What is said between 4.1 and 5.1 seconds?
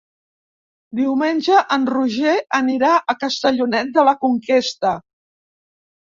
Conquesta.